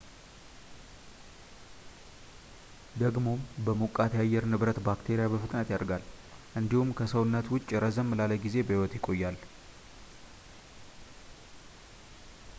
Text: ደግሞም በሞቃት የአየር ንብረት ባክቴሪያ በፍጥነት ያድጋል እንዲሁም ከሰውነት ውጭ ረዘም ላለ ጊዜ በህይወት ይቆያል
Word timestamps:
ደግሞም 3.01 3.41
በሞቃት 3.65 4.13
የአየር 4.15 4.45
ንብረት 4.53 4.79
ባክቴሪያ 4.87 5.25
በፍጥነት 5.31 5.71
ያድጋል 5.73 6.03
እንዲሁም 6.61 6.95
ከሰውነት 7.01 7.51
ውጭ 7.55 7.69
ረዘም 7.85 8.13
ላለ 8.21 8.39
ጊዜ 8.45 8.57
በህይወት 8.69 8.95
ይቆያል 8.99 9.37